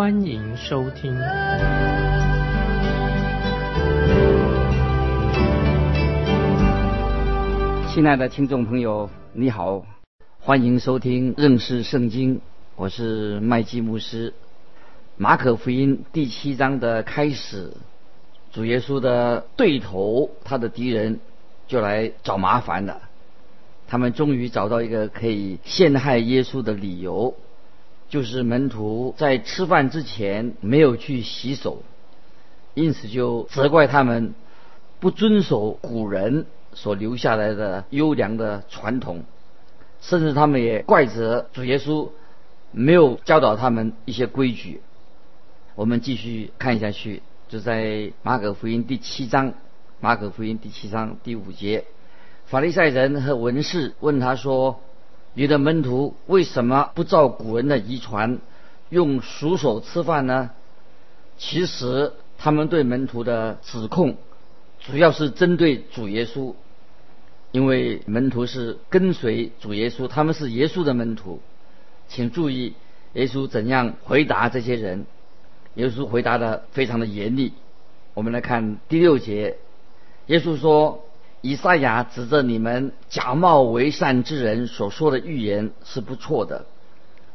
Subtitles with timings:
[0.00, 1.14] 欢迎收听。
[7.92, 9.84] 亲爱的听众朋友，你好。
[10.40, 12.40] 欢迎收听认识圣经，
[12.76, 14.32] 我是麦基牧师。
[15.18, 17.74] 马可福音第七章的开始，
[18.52, 21.20] 主耶稣的对头，他的敌人
[21.68, 23.02] 就来找麻烦了。
[23.86, 27.34] 他们终于找到一个可以陷害耶稣的理由，
[28.10, 31.82] 就是门徒在吃饭之前没有去洗手，
[32.74, 34.34] 因此就责怪他们
[34.98, 36.44] 不遵守古人
[36.74, 39.24] 所留下来的优良的传统。
[40.00, 42.08] 甚至他们也怪责主耶稣
[42.72, 44.80] 没有教导他们一些规矩。
[45.74, 49.54] 我们继续看下去，就在马可福音第七章，
[50.00, 51.84] 马可福音第七章第五节，
[52.46, 54.80] 法利赛人和文士问他说
[55.34, 58.38] ：“你的门徒为什么不照古人的遗传，
[58.88, 60.50] 用熟手吃饭呢？”
[61.38, 64.16] 其实他们对门徒的指控，
[64.80, 66.54] 主要是针对主耶稣。
[67.52, 71.40] 因为门徒是跟随主耶稣，他们是耶稣的门徒，
[72.06, 72.74] 请注意
[73.14, 75.04] 耶稣怎样回答这些人。
[75.74, 77.52] 耶稣回答的非常的严厉。
[78.14, 79.56] 我们来看第六节，
[80.26, 81.04] 耶稣说
[81.40, 86.66] ：“以赛亚指着你们假冒为善之人所说的预言是不错的。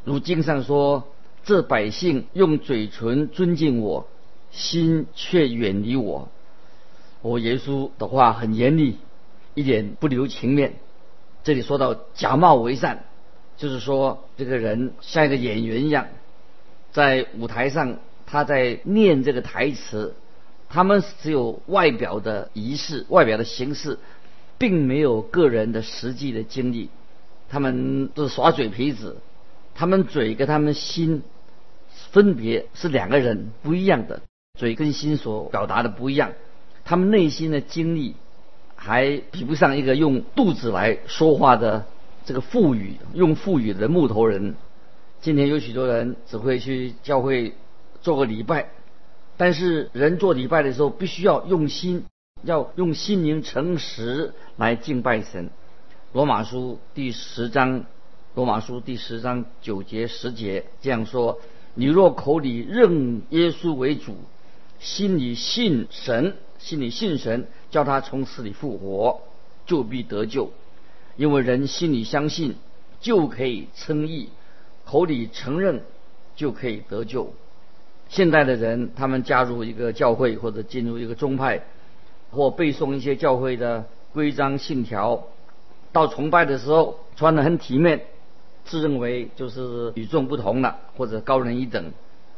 [0.04, 1.08] 如经上说，
[1.44, 4.08] 这百姓用嘴唇尊敬我，
[4.52, 6.30] 心却远离我。”
[7.22, 8.98] 我耶稣的话很严厉。
[9.56, 10.74] 一点不留情面。
[11.46, 13.06] 这里说到假冒为善，
[13.56, 16.08] 就是说这个人像一个演员一样，
[16.92, 20.14] 在舞台上他在念这个台词，
[20.70, 24.00] 他们只有外表的仪式、外表的形式，
[24.58, 26.90] 并没有个人的实际的经历。
[27.50, 29.18] 他们都是耍嘴皮子，
[29.74, 31.24] 他们嘴跟他们心
[32.12, 34.22] 分别是两个人不一样的，
[34.60, 36.34] 嘴跟心所表达的不一样，
[36.84, 38.16] 他们内心的经历。
[38.78, 41.86] 还比不上一个用肚子来说话的
[42.26, 44.56] 这个腹语，用腹语的木头人。
[45.22, 47.56] 今天有许多人只会去教会
[48.02, 48.70] 做个礼拜，
[49.38, 52.06] 但是人做礼拜的时候，必须要用心，
[52.44, 55.50] 要用心灵诚实来敬拜神。
[56.14, 57.86] 罗马书第十章，
[58.34, 61.42] 罗马书第十章九节十节这样说：
[61.74, 64.16] 你若口里认耶稣为主，
[64.80, 66.36] 心里信神。
[66.58, 69.22] 心里信神，叫他从死里复活，
[69.68, 70.52] 就必得救。
[71.16, 72.56] 因为人心里相信，
[73.02, 74.30] 就可以称义；
[74.86, 75.84] 口里承认，
[76.36, 77.34] 就可以得救。
[78.16, 81.64] 现代的人，他们加入一个教会或者进入一个宗派，
[82.32, 85.26] 或背诵一些教会的规章信条，
[85.92, 88.06] 到崇拜的时候穿得很体面，
[88.64, 91.92] 自认为就是与众不同了，或者高人一等。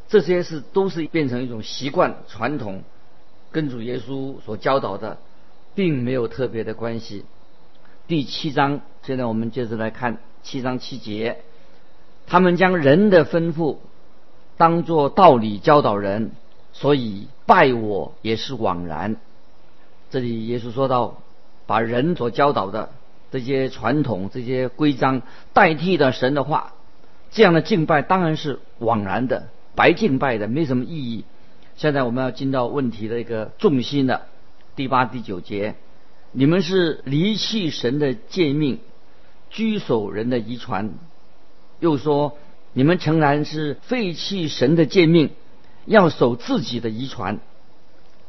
[0.07, 2.81] 这些是都是变成一种习惯传统。
[3.51, 5.19] 跟主耶稣所教导的，
[5.75, 7.23] 并没有特别的关系。
[8.07, 11.37] 第七章，现在我们接着来看七章七节。
[12.25, 13.77] 他们将人的吩咐
[14.57, 16.31] 当作道理教导人，
[16.73, 19.15] 所以拜我也是枉然。
[20.09, 21.21] 这里耶稣说到，
[21.65, 22.89] 把人所教导的
[23.31, 25.21] 这些传统、这些规章
[25.53, 26.73] 代替了神的话，
[27.29, 31.25] 这样的敬拜当然是枉然的，白敬拜的，没什么意义。
[31.75, 34.27] 现在我们要进到问题的一个重心了，
[34.75, 35.75] 第八、第九节，
[36.31, 38.79] 你们是离弃神的诫命，
[39.49, 40.89] 居守人的遗传，
[41.79, 42.37] 又说
[42.77, 45.31] 你们诚然是废弃神的诫命，
[45.87, 47.39] 要守自己的遗传，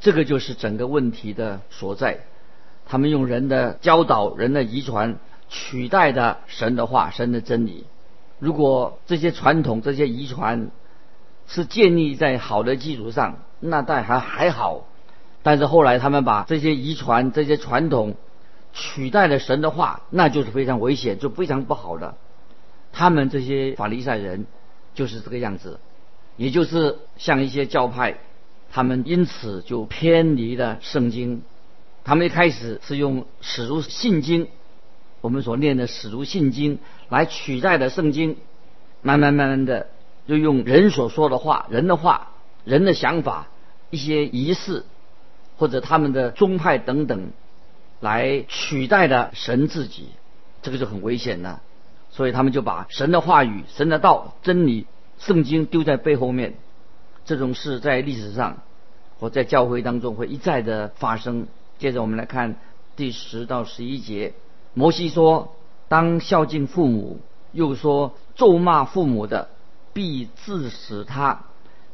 [0.01, 2.21] 这个就是整个问题的所在。
[2.87, 5.19] 他们用人的教导、人的遗传
[5.51, 7.85] 取代的神的话、神的真理。
[8.39, 10.71] 如果这些传统、这些遗传，
[11.47, 14.87] 是建立在好的基础上，那倒还还好。
[15.43, 18.15] 但是后来他们把这些遗传、这些传统
[18.73, 22.15] 取代了神的话，那就是非常危险，就非常不好的。
[22.99, 24.45] 他们这些法利赛人
[24.93, 25.79] 就是这个样子，
[26.37, 28.19] 也就是像一些教派，
[28.73, 31.43] 他们因此就偏离了圣经。
[32.03, 34.49] 他们一开始是用史如信经，
[35.21, 38.37] 我们所念的史如信经来取代的圣经，
[39.01, 39.87] 慢慢慢慢的。
[40.27, 42.33] 就用人所说的话、人的话、
[42.65, 43.47] 人的想法
[43.91, 44.85] 一些仪式
[45.57, 47.31] 或者他们的宗派等等
[48.01, 50.09] 来取代了神自己，
[50.63, 51.63] 这个就很危险了。
[52.11, 54.87] 所以他们就把神的话语、神的道、真理、
[55.19, 56.55] 圣经丢在背后面。
[57.25, 58.59] 这种事在历史上
[59.21, 61.47] 或在教会当中会一再的发生。
[61.79, 62.57] 接着我们来看
[62.97, 64.33] 第十到十一节，
[64.75, 65.55] 摩西说
[65.89, 67.21] ：“当孝敬父母。”
[67.53, 69.49] 又说：“咒骂父母的，
[69.93, 71.45] 必致死他。”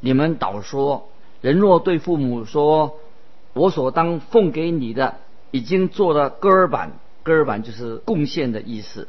[0.00, 1.08] 你们倒说
[1.40, 2.98] ：“人若对父母说，
[3.52, 5.16] 我所当奉给你的，
[5.50, 9.08] 已经做了割耳板，割耳板就是贡献的意思。”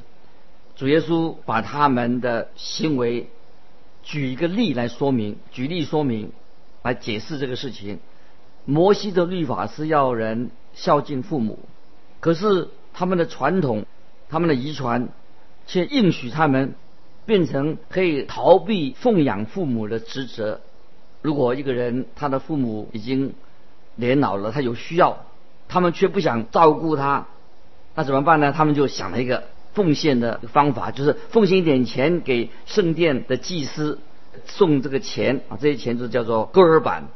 [0.76, 3.30] 主耶稣把他们的行为
[4.04, 6.32] 举一个例来说明，举例说明，
[6.84, 8.00] 来解释这个事情。
[8.66, 11.60] 摩西的律法是要人孝敬父母，
[12.20, 13.86] 可是他们的传统，
[14.30, 15.10] 他们的遗传。
[15.68, 16.76] 却应许他们
[17.26, 20.62] 变成可以逃避奉养父母的职责。
[21.24, 23.34] 如果一个人他的父母已经
[23.96, 25.26] 年老了，他有需要，
[25.68, 27.26] 他们却不想照顾他，
[27.96, 28.52] 那怎么办呢？
[28.52, 29.46] 他们就想了一个
[29.76, 34.00] 奉献的方法，就是奉献一点钱给圣殿的祭司，
[34.48, 37.10] 送这个钱啊，这些钱就叫做戈尔板。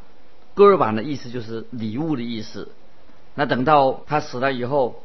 [0.53, 2.69] 戈尔板的意思就是礼物的意思。
[3.33, 5.01] 那等到他死了以后，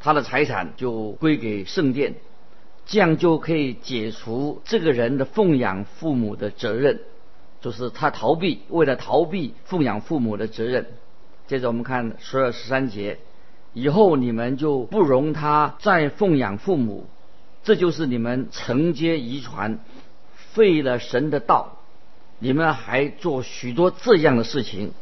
[0.00, 2.14] 他的财产就归给圣殿。
[2.86, 6.98] 这样就可以解除这个人的奉养父母的责任，
[7.60, 10.86] 就是他逃避，为了逃避奉养父母的责任。
[11.46, 13.18] 接着我们看十二十三节，
[13.72, 17.06] 以后你们就不容他再奉养父母，
[17.62, 19.78] 这就是你们承接遗传，
[20.52, 21.78] 废了神的道，
[22.38, 24.92] 你们还做许多这样的事情。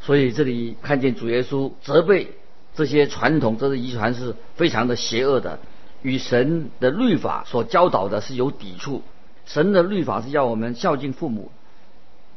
[0.00, 2.32] 所以这里看见主耶稣责备
[2.74, 5.58] 这些传统，这些遗传是非常的邪恶的。
[6.02, 9.02] 与神的律法所教导的是有抵触。
[9.44, 11.50] 神的律法是要我们孝敬父母，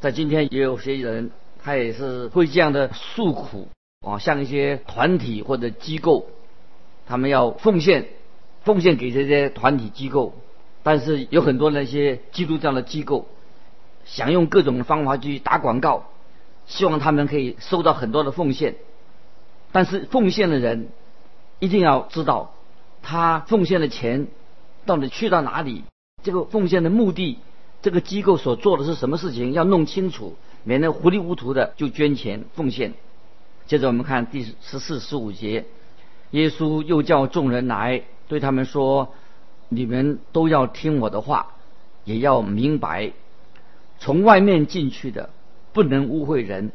[0.02, 1.32] 在今天也有些人，
[1.64, 3.70] 他也是会这样的诉苦
[4.04, 6.28] 啊，像一些团体或者机构，
[7.08, 8.10] 他们要奉献，
[8.64, 10.36] 奉献给这些团体机构，
[10.84, 13.28] 但是有很多那些基督教的机构，
[14.04, 16.10] 想用各种方法去打广告，
[16.66, 18.76] 希望他们可以收到很多的奉献，
[19.72, 20.90] 但是奉献的人
[21.60, 22.54] 一定要知道。
[23.02, 24.28] 他奉献的钱
[24.86, 25.84] 到底去到哪里？
[26.24, 27.40] 这个奉献的目的，
[27.82, 29.52] 这个机构所做的是什么事情？
[29.52, 32.94] 要弄清楚，免得糊里糊涂的就捐钱奉献。
[33.66, 35.66] 接着我们看第十四、十五节，
[36.32, 39.14] 耶稣又叫众人来，对他们说
[39.70, 41.54] ：“你们都要听我的话，
[42.04, 43.14] 也要明白，
[44.00, 45.30] 从外面进去的
[45.72, 46.72] 不能污秽人，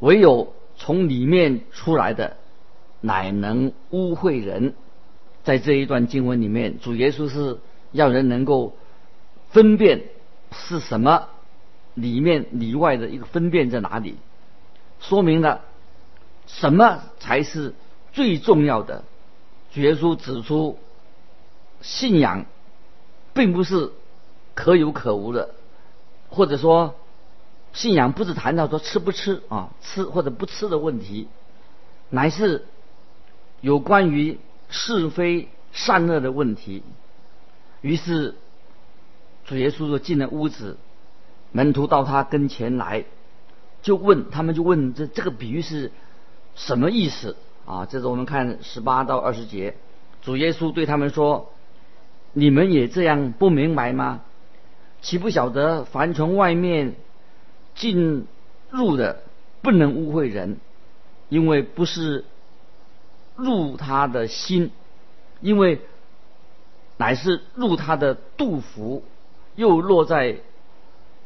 [0.00, 2.36] 唯有从里面出来的，
[3.00, 4.74] 乃能污秽人。”
[5.44, 7.58] 在这一段经文里面，主耶稣是
[7.90, 8.76] 要人能够
[9.50, 10.04] 分辨
[10.52, 11.26] 是什么
[11.94, 14.14] 里面里外的一个分辨在哪里，
[15.00, 15.62] 说明了
[16.60, 17.74] 什么才是
[18.12, 19.04] 最重要的。
[19.72, 20.78] 主耶稣指出，
[21.80, 22.46] 信仰
[23.34, 23.90] 并不是
[24.54, 25.54] 可有可无的，
[26.28, 26.94] 或者说
[27.72, 31.28] 信仰不是谈到说吃不吃啊，吃或者不吃的问题，
[32.10, 32.64] 乃是
[33.60, 34.38] 有关于。
[34.74, 36.82] 是非善恶的问题，
[37.82, 38.36] 于是
[39.44, 40.78] 主耶稣就进了屋子，
[41.50, 43.04] 门徒到他跟前来，
[43.82, 45.92] 就问他们就问这这个比喻是
[46.54, 47.86] 什么意思啊？
[47.86, 49.76] 这是我们看十八到二十节，
[50.22, 51.52] 主耶稣对他们说
[52.32, 54.22] ：“你们也这样不明白吗？
[55.00, 56.94] 岂不晓得凡从外面
[57.74, 58.26] 进
[58.70, 59.22] 入的，
[59.60, 60.58] 不能污秽人，
[61.28, 62.24] 因为不是。”
[63.34, 64.70] 入他的心，
[65.40, 65.80] 因为
[66.98, 69.04] 乃是入他的肚腹，
[69.56, 70.36] 又落在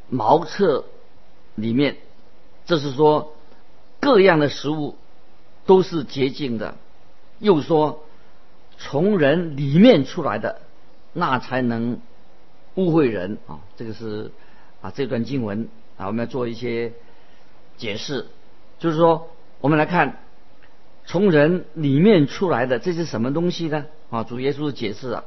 [0.08, 0.84] 茅厕
[1.56, 1.96] 里面。
[2.64, 3.34] 这是说
[3.98, 4.94] 各样的食物
[5.66, 6.76] 都是洁净的。
[7.38, 8.04] 又说
[8.78, 10.62] 从人里面出来的，
[11.12, 12.00] 那才能
[12.76, 13.60] 污秽人啊！
[13.76, 14.32] 这个是
[14.80, 15.68] 啊这段经文
[15.98, 16.92] 啊，我们要做一些
[17.76, 18.26] 解释，
[18.78, 19.28] 就是说
[19.60, 20.20] 我们来看。
[21.08, 23.86] 从人里面出来的这是什么东西呢？
[24.10, 25.22] 啊，主耶稣的解释啊，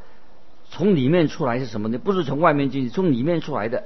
[0.69, 1.97] 从里面出来是什么呢？
[1.97, 3.85] 不是从外面进去，从里面出来的。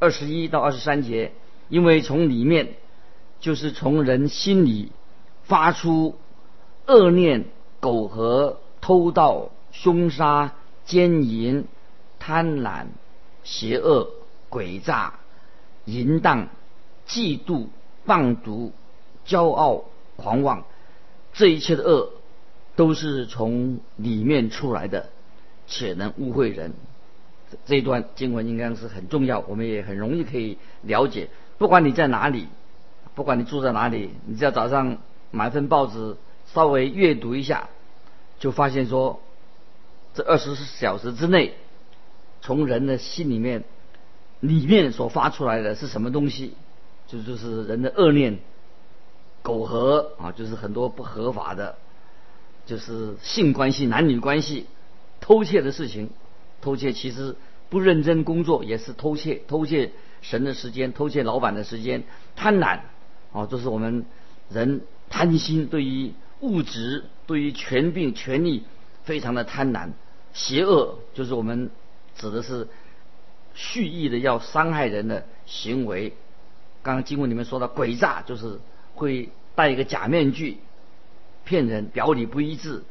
[0.00, 1.30] 二十一到二十三节，
[1.68, 2.74] 因为从里面
[3.38, 4.90] 就是从人心里
[5.46, 6.16] 发出
[6.86, 7.46] 恶念、
[7.80, 10.52] 苟合、偷盗、凶杀、
[10.84, 11.64] 奸淫、
[12.18, 12.86] 贪婪、
[13.44, 14.10] 邪恶、
[14.50, 15.14] 诡诈、
[15.84, 16.48] 淫荡、
[17.06, 17.66] 嫉妒、
[18.04, 18.72] 放毒、
[19.26, 19.84] 骄傲、
[20.16, 20.64] 狂妄。
[21.32, 22.10] 这一切的恶，
[22.74, 25.10] 都是从里面出来的，
[25.66, 26.72] 且能污秽人。
[27.66, 31.28] 这一段经文应该是很重要，我们也很容易可以了解。
[31.58, 32.48] 不管你在哪里，
[33.14, 34.98] 不管你住在哪里，你只要早上
[35.36, 36.16] 买份报纸，
[36.46, 37.68] 稍微阅读一下，
[38.38, 39.20] 就发现说，
[40.14, 41.54] 这二十四小时之内，
[42.40, 43.64] 从人的心里面
[44.40, 46.54] 里面所发出来的是什么东西？
[47.06, 48.38] 就就是人的恶念、
[49.42, 51.76] 苟合啊，就是很多不合法的，
[52.64, 54.66] 就是性关系、男女关系、
[55.20, 56.10] 偷窃的事情。
[56.62, 57.36] 偷窃其实
[57.68, 62.02] 不认真工作也是偷窃，偷窃神的时间，偷窃老板的时间，
[62.34, 62.80] 贪婪。
[63.32, 64.06] 啊，这是我们
[64.48, 64.80] 人
[65.16, 68.64] 贪心，对于物质、对于权柄、权力
[69.04, 69.92] 非常的贪婪，
[70.34, 71.70] 邪恶就是我们
[72.18, 72.68] 指的是
[73.54, 76.12] 蓄意的要伤害人的行为。
[76.82, 78.60] 刚刚经文里面说的诡诈，就是
[78.94, 80.58] 会戴一个假面具
[81.46, 82.84] 骗人，表里不一致，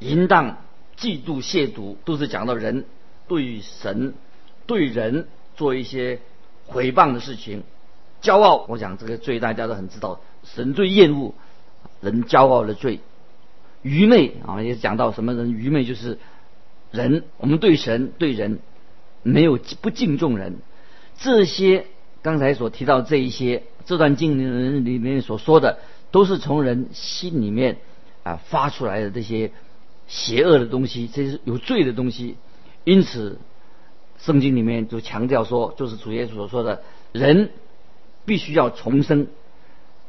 [0.00, 0.58] 淫荡、
[0.98, 2.84] 嫉妒、亵渎，都是讲到人
[3.28, 4.12] 对神、
[4.66, 5.26] 对人
[5.56, 6.20] 做一些
[6.66, 7.62] 毁谤的事情。
[8.20, 11.34] 骄傲，我想这个罪大家都很知道，神最厌恶
[12.00, 13.00] 人骄傲的罪。
[13.82, 16.18] 愚昧啊，也讲到什么人愚昧，就是
[16.90, 18.60] 人我们对神对人
[19.22, 20.56] 没有不敬重人。
[21.18, 21.86] 这些
[22.22, 25.78] 刚才所提到这一些，这段经文里面所说的，
[26.10, 27.78] 都是从人心里面
[28.22, 29.52] 啊发出来的这些
[30.06, 32.36] 邪恶的东西，这是有罪的东西。
[32.84, 33.38] 因此，
[34.18, 36.82] 圣经里面就强调说，就是主耶稣所说的
[37.12, 37.50] 人。
[38.26, 39.26] 必须要重生，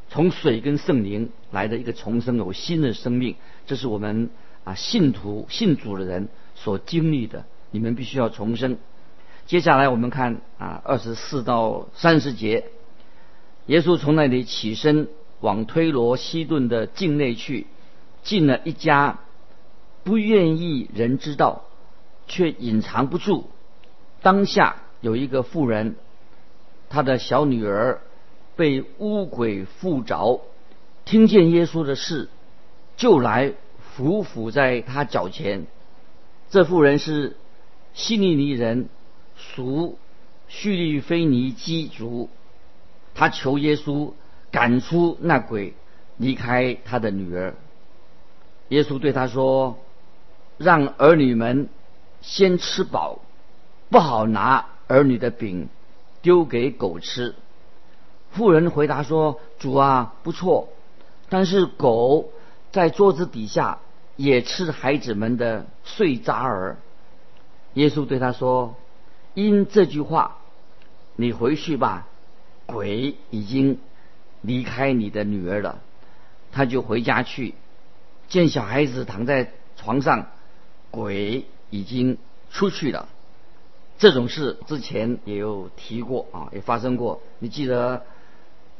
[0.10, 3.36] 从水跟圣灵来的一个重生，有新的生命，
[3.66, 4.30] 这是我们
[4.64, 7.46] 啊信徒信主的人所经历的。
[7.72, 8.78] 你们必须要重生。
[9.46, 12.66] 接下来我们看啊二十四到三十节，
[13.66, 15.10] 耶稣从那里起身
[15.42, 17.68] 往推罗西顿的境内去，
[18.24, 19.20] 进了一家
[20.04, 21.64] 不愿意人知道，
[22.28, 23.50] 却隐藏不住。
[24.22, 25.96] 当下有一个妇人。
[26.88, 28.00] 她的小女儿
[28.56, 30.42] 被污鬼附着，
[31.04, 32.30] 听见耶稣的事，
[32.98, 35.66] 就来伏伏在他脚前。
[36.50, 37.36] 这妇人是
[37.94, 38.90] 希利尼人，
[39.36, 39.98] 属
[40.48, 42.30] 叙利菲尼基族。
[43.14, 44.14] 他求耶稣
[44.52, 45.74] 赶出那鬼，
[46.18, 47.56] 离开他的女儿。
[48.70, 49.78] 耶稣对他说
[50.58, 51.70] ：“让儿女们
[52.22, 53.20] 先吃饱，
[53.90, 55.70] 不好拿儿女的饼。”
[56.22, 57.36] 丢给狗吃。
[58.36, 60.68] 妇人回答说：“主啊，不错，
[61.30, 62.32] 但是狗
[62.72, 63.80] 在桌子底下
[64.18, 66.77] 也吃孩子们的碎渣儿。”
[67.75, 68.75] 耶稣对他说
[69.34, 70.38] ：“因这句话，
[71.15, 72.08] 你回去吧，
[72.65, 73.80] 鬼已经
[74.42, 75.80] 离开你的女儿了。”
[76.51, 77.54] 他就回家去，
[78.27, 80.27] 见小孩子躺在床上，
[80.92, 82.18] 鬼已经
[82.50, 83.08] 出去了。
[83.98, 87.22] 这种事之前也有提过啊，也发生过。
[87.39, 88.06] 你记得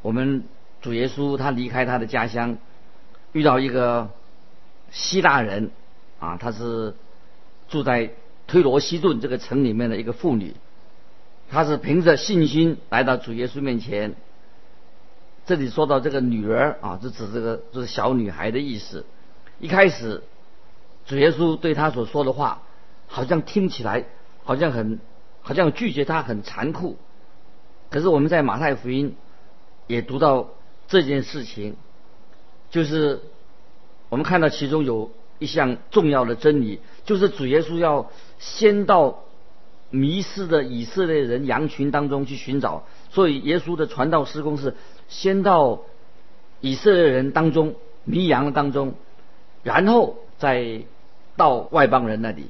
[0.06, 0.44] 我们
[0.84, 2.60] 主耶稣他离开他的家乡，
[3.32, 4.12] 遇到一个
[4.92, 5.72] 希腊人
[6.20, 6.94] 啊，他是
[7.70, 8.12] 住在
[8.46, 10.54] 推罗西顿这个城里面的一个妇女，
[11.50, 14.14] 她是凭着信心来到主耶稣面前。
[15.48, 19.08] 这里说到这个女儿啊，就指这个就是小女孩的意思。
[19.60, 20.22] 一开始
[21.08, 22.62] 主耶稣对他所说的话，
[23.08, 24.06] 好像听起来。
[24.44, 25.00] 好像很，
[25.42, 26.98] 好像拒绝他很残酷，
[27.90, 29.16] 可是我们在马太福音
[29.88, 30.50] 也读到
[30.88, 31.76] 这件事情，
[32.70, 33.22] 就是
[34.10, 39.24] 我们看到其中有一项重要的真理，就是主耶稣要先到
[39.90, 44.76] 迷失的以色列人羊群当中去寻找，所以耶稣的传道施工是
[45.08, 45.82] 先到
[46.62, 48.96] 以色列人当中迷羊当中，
[49.64, 50.82] 然后再
[51.36, 52.48] 到外邦人那里。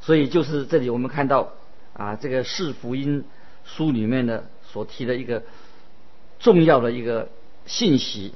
[0.00, 1.52] 所以就是这里我们看到
[1.92, 3.24] 啊，这个是福音
[3.64, 5.44] 书里面的所提的一个
[6.42, 7.30] 重要的一个
[7.64, 8.34] 信息。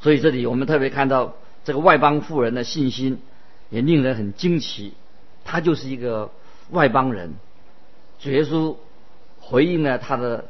[0.00, 1.34] 所以这里我们特别看到
[1.64, 3.20] 这个外邦妇人的信心
[3.70, 4.94] 也令人很惊奇。
[5.44, 6.30] 他就是一个
[6.70, 7.34] 外邦人，
[8.20, 8.76] 主耶稣
[9.40, 10.44] 回应了他的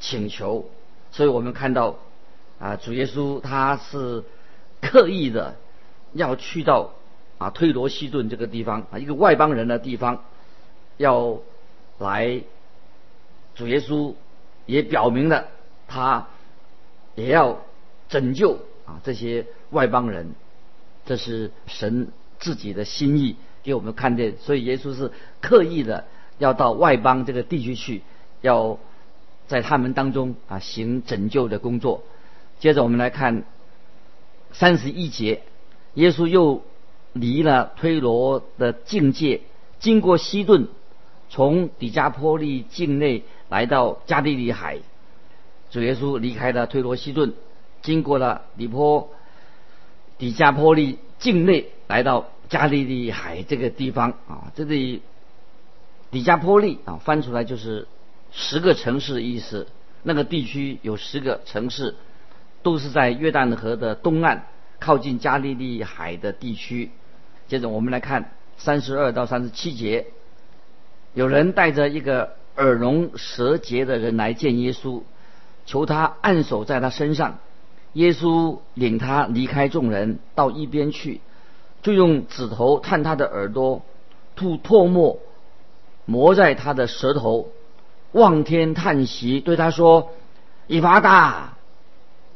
[0.00, 0.68] 请求。
[1.12, 1.98] 所以我们看到
[2.58, 4.24] 啊，主耶稣他是
[4.80, 5.54] 刻意的
[6.12, 6.90] 要去到。
[7.38, 10.24] 啊，推罗西顿这个地方啊，一个外邦人的地方，
[10.96, 11.38] 要
[11.98, 12.42] 来，
[13.54, 14.14] 主耶稣
[14.66, 15.46] 也表明了
[15.88, 16.28] 他
[17.16, 17.58] 也要
[18.08, 20.34] 拯救啊这些外邦人，
[21.04, 26.04] 这是神自己的心意给我们看见，所以耶稣是刻意的
[26.38, 28.02] 要到外邦这个地区去，
[28.42, 28.78] 要
[29.48, 32.04] 在他们当中啊行拯救的工作。
[32.60, 33.42] 接着我们来看
[34.52, 35.42] 三十一节，
[35.94, 36.62] 耶稣又。
[37.14, 39.40] 离了推罗的境界，
[39.80, 40.68] 经过西顿，
[41.30, 44.78] 从底加坡利境内来到加利利海。
[45.70, 47.34] 主耶稣离开了推罗西顿，
[47.82, 49.10] 经过了底坡
[50.16, 54.50] 底加坡利境内，来到加利利海这个地方啊。
[54.54, 55.02] 这里
[56.10, 57.86] 底加坡利啊，翻出来就是
[58.32, 59.66] 十个城市的意思。
[60.02, 61.96] 那个地区有十个城市，
[62.62, 64.42] 都是在约旦河的东岸，
[64.78, 66.90] 靠近加利利海的地区。
[67.48, 70.06] 接着我们来看三十二到三十七节，
[71.14, 75.02] 有人带着一个耳聋舌结的人来见耶稣。
[75.68, 77.40] 求他按手在他身上，
[77.92, 81.20] 耶稣领他离开众人，到一边去，
[81.82, 83.82] 就用指头探他的耳朵，
[84.34, 85.18] 吐唾沫，
[86.06, 87.50] 磨在他的舌头，
[88.12, 90.08] 望天叹息，对他说
[90.68, 91.58] ：“以发大，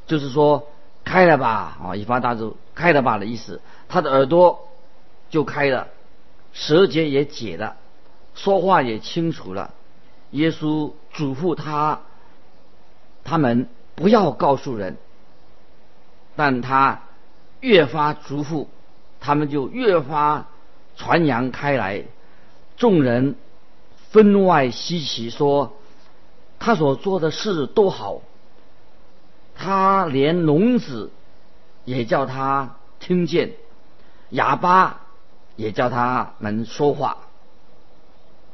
[0.07, 0.69] 就是说
[1.03, 3.63] 开了吧，啊，以发大就开了吧的意思。
[3.89, 4.69] 他的耳朵
[5.31, 5.89] 就开了，
[6.53, 7.77] 舌结也解了，
[8.35, 9.73] 说话也清楚了。
[10.33, 12.01] 耶稣嘱咐他。”
[13.25, 14.97] 他们不要告诉人，
[16.37, 17.03] 但他
[17.61, 18.67] 越发嘱咐，
[19.21, 20.47] 他们就越发
[20.97, 22.05] 传扬开来。
[22.77, 23.37] 众人
[24.11, 25.75] 分外稀奇，说
[26.59, 28.23] 他所做的事都好。
[29.55, 31.11] 他连聋子
[31.85, 33.53] 也叫他听见，
[34.31, 35.03] 哑巴
[35.57, 37.19] 也叫他能说话。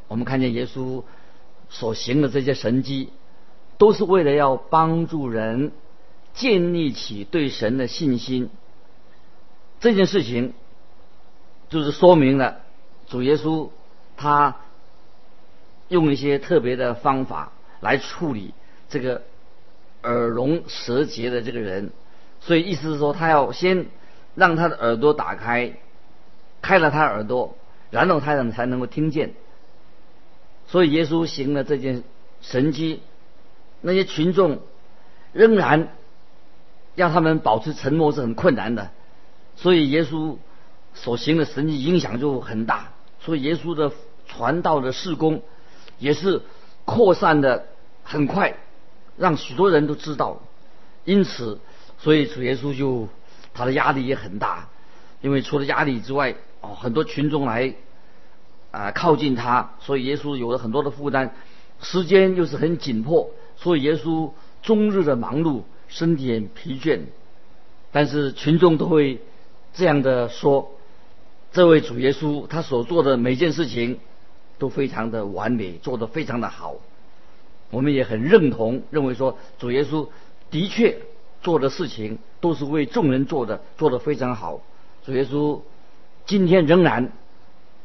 [0.09, 1.03] 我们看见耶稣
[1.71, 3.11] 所行的这些神迹。
[3.79, 5.73] 都是为了要帮助人
[6.35, 8.51] 建立起对神的信心。
[9.81, 10.53] 这件事情
[11.69, 12.61] 就是说明了
[13.07, 13.71] 主耶稣
[14.17, 14.57] 他
[15.87, 18.53] 用一些特别的方法来处理
[18.89, 19.23] 这个
[20.03, 21.93] 耳聋舌结的这个人，
[22.41, 23.87] 所以意思是说他要先
[24.35, 25.75] 让他的耳朵打开，
[26.61, 27.57] 开了他耳朵，
[27.91, 29.35] 然后他才才能够听见。
[30.67, 32.03] 所以耶稣行了这件
[32.41, 33.01] 神迹。
[33.81, 34.61] 那些群众
[35.33, 35.89] 仍然
[36.95, 38.91] 让他们保持沉默是很困难的，
[39.57, 40.37] 所以耶稣
[40.95, 42.89] 所行的神迹影响就很大。
[43.21, 43.93] 所以耶稣的
[44.27, 45.43] 传道的事工
[45.99, 46.43] 也是
[46.85, 47.67] 扩散的
[48.03, 48.55] 很快，
[49.17, 50.41] 让许多人都知道。
[51.05, 51.59] 因此，
[51.99, 53.09] 所以主耶稣就
[53.55, 54.69] 他的压力也很大，
[55.21, 57.75] 因为除了压力之外，哦，很多群众来
[58.71, 61.35] 啊靠近他，所以耶稣有了很多的负担，
[61.81, 63.31] 时间又是很紧迫。
[63.61, 64.31] 所以耶稣
[64.63, 67.01] 终日的忙碌，身体很疲倦，
[67.91, 69.21] 但是群众都会
[69.75, 70.71] 这样的说：
[71.53, 73.99] 这位主耶稣他所做的每件事情
[74.59, 76.77] 都非常的完美，做得非常的好。
[77.71, 80.09] 我们也很认同，认为说主耶稣
[80.51, 80.99] 的确
[81.43, 84.63] 做的事情都是为众人做的，做得非常好。
[85.05, 85.61] 主耶稣
[86.27, 87.13] 今天仍然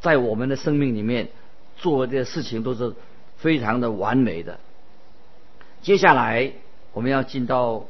[0.01, 1.29] 在我们的生命里面
[1.77, 2.93] 做的事情都是
[3.37, 4.59] 非常的完美的。
[5.83, 6.53] 接下来
[6.93, 7.87] 我们要进到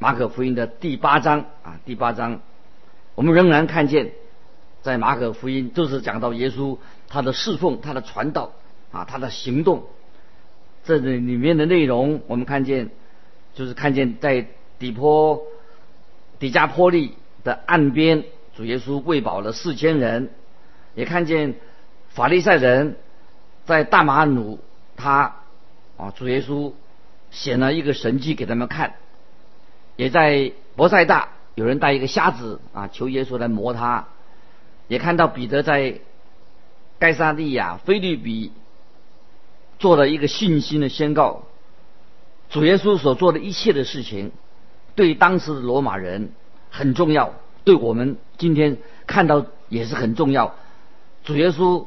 [0.00, 2.40] 马可福音的第八章啊，第八章，
[3.14, 4.10] 我们仍然看见
[4.82, 8.50] 在马可福音就是讲到耶稣他的侍奉、他的传道
[8.90, 9.84] 啊、他的行动，
[10.82, 12.90] 这里面的内容我们看见
[13.54, 14.48] 就是看见在
[14.80, 15.40] 底坡
[16.40, 18.24] 底加坡利的岸边，
[18.56, 20.30] 主耶稣喂饱了四千人，
[20.96, 21.54] 也看见
[22.08, 22.96] 法利赛人
[23.66, 24.58] 在大马努
[24.96, 25.36] 他
[25.96, 26.72] 啊，主耶稣。
[27.30, 28.94] 显了一个神迹给他们看，
[29.96, 34.06] 也在博塞大有人带一个瞎子啊，求耶稣来磨他，
[34.86, 36.00] 也看到彼得在
[36.98, 38.52] 盖萨利亚菲律比
[39.78, 41.42] 做了一个信心的宣告，
[42.48, 44.32] 主耶稣所做的一切的事情，
[44.94, 46.32] 对当时的罗马人
[46.70, 50.54] 很重要，对我们今天看到也是很重要。
[51.24, 51.86] 主耶稣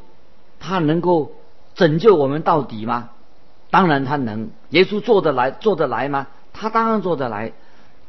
[0.60, 1.34] 他能够
[1.76, 3.10] 拯救我们到底吗？
[3.72, 6.28] 当然他能，耶稣做得来，做得来吗？
[6.54, 7.54] 他当然做得来。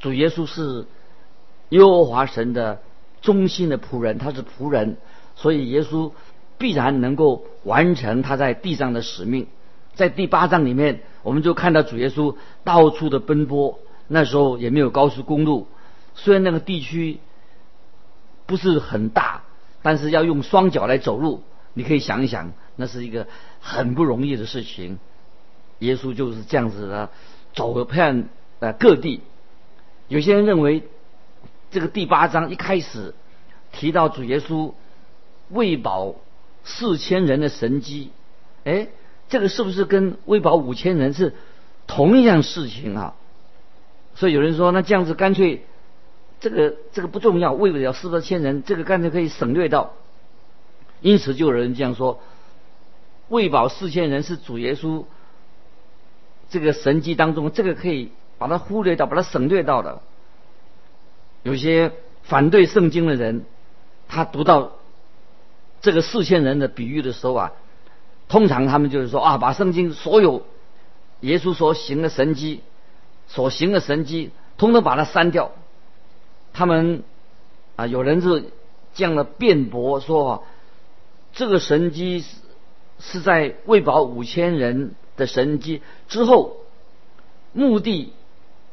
[0.00, 0.86] 主耶稣是
[1.70, 2.82] 耶和华神的
[3.22, 4.96] 忠心的仆人，他是仆人，
[5.36, 6.10] 所以耶稣
[6.58, 9.46] 必然能够完成他在地上的使命。
[9.94, 15.68] 在第八章里面，我们就看到主耶稣到处的奔波，那时候也没有高速公路，
[16.14, 17.20] 虽然那个地区
[18.46, 19.42] 不是很大，
[19.82, 21.42] 但是要用双脚来走路，
[21.74, 23.28] 你可以想一想，那是一个
[23.60, 24.98] 很不容易的事情。
[25.82, 27.10] 耶稣就是这样子的，
[27.54, 28.28] 走遍
[28.60, 29.20] 呃各地。
[30.06, 30.84] 有些人认为，
[31.72, 33.14] 这个第八章一开始
[33.72, 34.74] 提到主耶稣
[35.48, 36.14] 喂饱
[36.62, 38.12] 四千人的神迹，
[38.62, 38.86] 哎，
[39.28, 41.34] 这个是不是跟喂饱五千人是
[41.88, 43.14] 同一样事情啊？
[44.14, 45.64] 所以有人说，那这样子干脆
[46.38, 49.94] 这个这个不重要，喂不了四千人，这个干脆可以省略到。
[51.00, 52.20] 因此就有人这样说，
[53.28, 55.06] 喂饱四千人是主耶稣。
[56.52, 60.02] 这个神迹当中，这个可以把它忽略到，把它省略到的。
[61.42, 61.92] 有些
[62.24, 63.46] 反对圣经的人，
[64.06, 64.72] 他读到
[65.80, 67.52] 这个四千人的比喻的时候啊，
[68.28, 70.44] 通常他们就是说啊，把圣经所有
[71.20, 72.60] 耶稣所行的神迹、
[73.28, 75.52] 所行的神迹，通通把它删掉。
[76.52, 77.02] 他们
[77.76, 78.44] 啊，有人是
[78.92, 80.44] 这样的辩驳说，
[81.32, 82.36] 这个神迹是
[83.00, 84.94] 是在喂饱五千人。
[85.16, 86.56] 的神迹之后，
[87.52, 88.12] 目的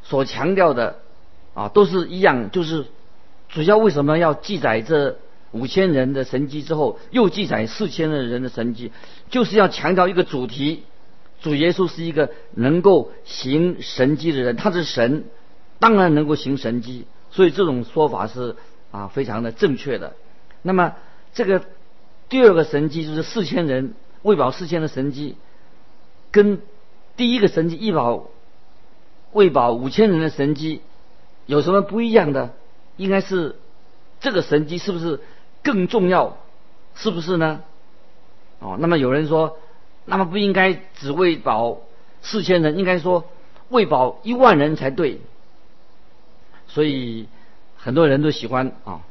[0.04, 1.00] 所强调的
[1.54, 2.86] 啊，都是一样，就是
[3.50, 5.18] 主要为什么要记载这
[5.52, 8.92] 五千人的神迹之后，又记载四千的人的神迹，
[9.30, 10.84] 就是要强调一个主题：
[11.42, 15.26] 主耶稣是一个能够行神迹的人，他是神，
[15.80, 18.56] 当然能够行神迹，所以这种说法是
[18.92, 20.14] 啊非常的正确的。
[20.62, 20.96] 那么
[21.34, 21.64] 这个
[22.30, 25.36] 第二个神迹就是四千人喂饱四千的神迹。
[26.32, 26.62] 跟
[27.18, 28.28] 第一个神迹一保
[29.32, 30.82] 喂饱五千人的神迹
[31.46, 32.54] 有什么不一样的？
[32.98, 33.56] 应该是
[34.20, 35.20] 这个神迹是不是
[35.64, 36.38] 更重要？
[36.96, 37.62] 是不是呢？
[38.60, 39.58] 哦，那么有人说，
[40.06, 41.80] 那么不应该只喂饱
[42.22, 43.26] 四千人，应该说
[43.70, 45.22] 喂饱一万人才对。
[46.68, 47.28] 所以
[47.78, 49.02] 很多人都喜欢啊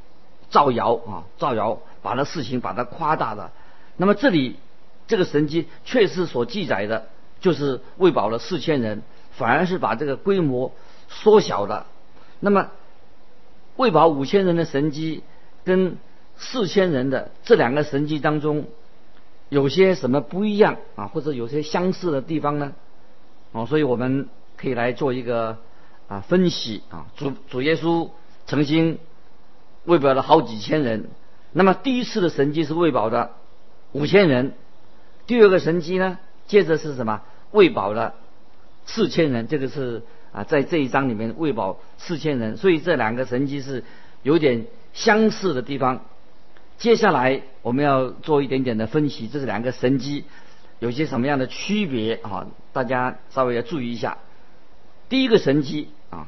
[0.51, 3.53] 造谣啊造谣，把那事情把它夸大了。
[3.97, 4.57] 那么这里。
[5.09, 7.09] 这个神迹确实所记载的，
[7.41, 10.73] 就是喂饱了四千人，反而是把这个规模
[11.09, 11.87] 缩小了。
[12.41, 12.69] 那么，
[13.77, 15.25] 喂饱五千人的神迹
[15.65, 15.97] 跟
[16.37, 18.67] 四千人的这两个神迹当中，
[19.49, 21.07] 有些什么不一样啊？
[21.07, 22.75] 或者有些相似的地方呢？
[23.53, 25.57] 哦，所以我们可以来做一个
[26.07, 27.07] 啊分析啊。
[27.17, 28.11] 主主耶稣
[28.47, 28.99] 曾经
[29.87, 31.09] 喂饱了好几千人，
[31.53, 33.31] 那么第一次的神迹是喂饱的
[33.93, 34.53] 五千人。
[35.29, 37.21] 第二个神迹呢，接着是什么？
[37.51, 38.15] 喂饱了
[38.87, 43.85] 四千人，这个是啊，在这一章里面喂饱四千人，所以这两个神迹是
[44.23, 46.01] 有点相似的地方。
[46.79, 50.25] 接下来我们要做一点点的分析，这是两个神迹
[50.79, 52.47] 有些什么样的区别啊？
[52.73, 54.17] 大家稍微要注意一下。
[55.11, 56.27] 第一个神迹啊，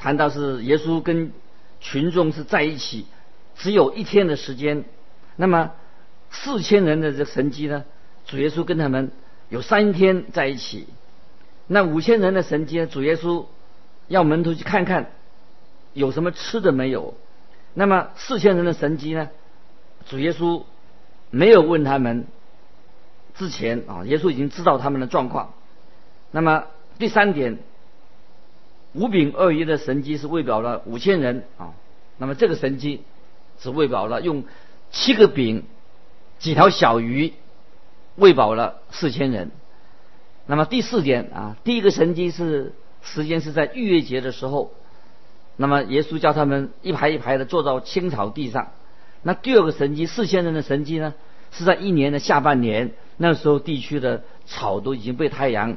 [0.00, 1.30] 谈到是耶稣跟
[1.80, 3.06] 群众是在一起，
[3.54, 4.84] 只有一天的时间，
[5.36, 5.70] 那么。
[6.42, 7.84] 四千人的这神迹呢，
[8.26, 9.12] 主耶稣跟他们
[9.48, 10.88] 有三天在一起。
[11.68, 13.46] 那五千人的神迹呢，主耶稣
[14.08, 15.12] 要门徒去看看
[15.92, 17.14] 有什么吃的没有。
[17.72, 19.30] 那么四千人的神迹呢，
[20.06, 20.64] 主耶稣
[21.30, 22.26] 没有问他们
[23.36, 25.54] 之前啊，耶稣已经知道他们的状况。
[26.32, 26.64] 那么
[26.98, 27.58] 第三点，
[28.92, 31.74] 五饼二鱼的神迹是喂饱了五千人啊。
[32.18, 33.02] 那么这个神迹
[33.60, 34.42] 只喂饱了用
[34.90, 35.64] 七个饼。
[36.38, 37.32] 几条小鱼
[38.16, 39.50] 喂饱了四千人。
[40.46, 44.72] 那么第四点啊，第一个神迹是时间是在逾越节的时候。
[45.56, 48.72] 那么耶稣叫他们一排一排的坐到青草地上。
[49.22, 51.14] 那第二个神迹，四千人的神迹呢，
[51.50, 52.92] 是在一年的下半年。
[53.16, 55.76] 那时候地区的草都已经被太阳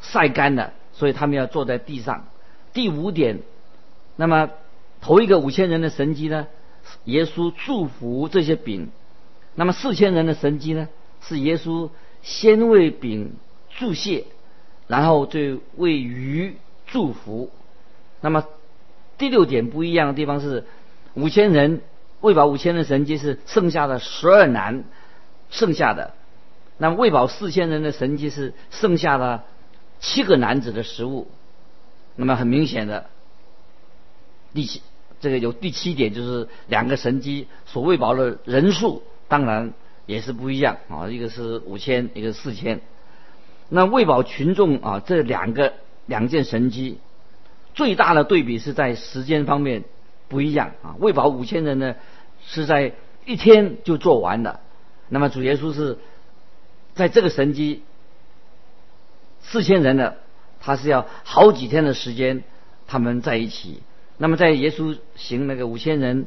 [0.00, 2.26] 晒干了，所以他们要坐在地上。
[2.72, 3.38] 第五点，
[4.16, 4.50] 那么
[5.00, 6.48] 头一个五千人的神迹呢，
[7.04, 8.90] 耶稣祝福这些饼。
[9.54, 10.88] 那么四千人的神迹呢？
[11.20, 11.88] 是耶稣
[12.22, 13.36] 先为饼
[13.78, 14.24] 祝谢，
[14.88, 17.50] 然后对为鱼祝福。
[18.20, 18.46] 那么
[19.16, 20.64] 第六点不一样的地方是，
[21.14, 21.80] 五千人
[22.20, 24.84] 喂饱五千人神迹是剩下的十二男
[25.50, 26.12] 剩下的，
[26.76, 29.44] 那么喂饱四千人的神迹是剩下的
[29.98, 31.30] 七个男子的食物。
[32.16, 33.06] 那么很明显的，
[34.52, 34.82] 第七
[35.20, 39.02] 这个有第七点就是两个神迹所喂饱的人数。
[39.28, 39.72] 当然
[40.06, 42.80] 也是不一样啊，一个是五千，一个是四千。
[43.68, 45.72] 那喂饱群众啊，这两个
[46.06, 46.98] 两件神迹，
[47.74, 49.84] 最大的对比是在时间方面
[50.28, 50.96] 不一样啊。
[50.98, 51.94] 喂饱五千人呢，
[52.44, 52.92] 是在
[53.24, 54.60] 一天就做完了。
[55.08, 55.98] 那么主耶稣是
[56.94, 57.82] 在这个神迹
[59.40, 60.18] 四千人的，
[60.60, 62.44] 他是要好几天的时间
[62.86, 63.82] 他们在一起。
[64.18, 66.26] 那么在耶稣行那个五千人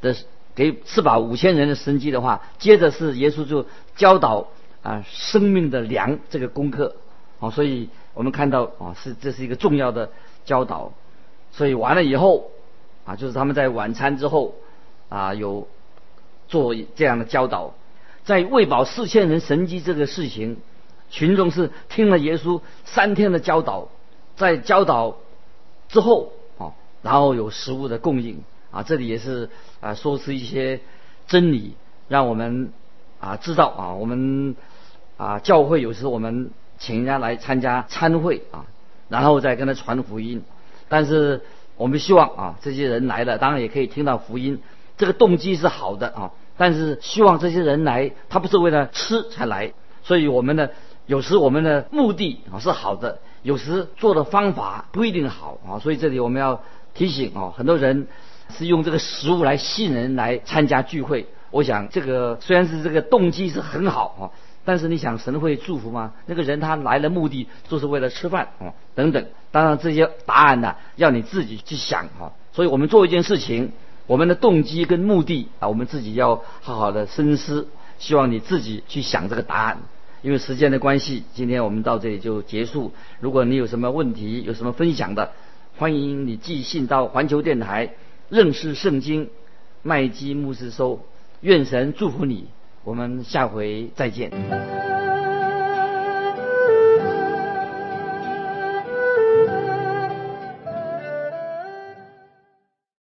[0.00, 0.16] 的。
[0.58, 4.48] 给吃饱五千人的生机的话，接着是耶稣就教导
[4.82, 6.96] 啊生命的粮这个功课，
[7.38, 10.10] 啊，所以我们看到啊是这是一个重要的
[10.44, 10.92] 教导，
[11.52, 12.50] 所以完了以后
[13.04, 14.56] 啊就是他们在晚餐之后
[15.08, 15.68] 啊有
[16.48, 17.74] 做这样的教导，
[18.24, 20.56] 在喂饱四千人神机这个事情，
[21.08, 23.90] 群众是听了耶稣三天的教导，
[24.34, 25.18] 在教导
[25.88, 28.42] 之后啊然后有食物的供应。
[28.70, 29.50] 啊，这里也是
[29.80, 30.80] 啊，说出一些
[31.26, 31.74] 真理，
[32.08, 32.72] 让我们
[33.20, 34.56] 啊知道啊，我们
[35.16, 38.66] 啊教会有时我们请人家来参加参会啊，
[39.08, 40.42] 然后再跟他传福音。
[40.88, 41.42] 但是
[41.76, 44.62] 我们希望啊，这些人来了，当然也可以听到福音，
[44.96, 46.32] 这个动机是好的啊。
[46.56, 50.70] 但是希望这些人来，他不是为了吃才来，所以我们呢，
[51.06, 55.78] 有时我们的目的啊是好的，有时做的方法不一定好啊。
[55.78, 56.62] 所以这里我们要
[56.94, 58.08] 提醒啊，很多人
[58.56, 61.26] 是用这个食物来吸引人来参加聚会。
[61.50, 64.22] 我想这个虽然是这个动机是很好啊，
[64.64, 66.12] 但是你想神会祝福吗？
[66.26, 69.26] 那个人他来的目的就是为了吃饭啊等等。
[69.50, 72.32] 当然这些答案呢，要你自己去想啊。
[72.52, 73.72] 所以我们做一件事情。
[74.06, 77.68] 我们的动机跟目的啊，我们自己要好好的深思。
[77.98, 79.80] 希望你自己去想这个答案。
[80.22, 82.94] 因为时间的关系，今天我们到这里就结束。
[83.20, 85.32] 如果你有什么问题，有什么分享的，
[85.76, 87.90] 欢迎你寄信到环球电台
[88.28, 89.30] 认识圣经
[89.82, 91.04] 麦基牧师说。
[91.40, 92.48] 愿神祝福你。
[92.84, 94.30] 我们下回再见。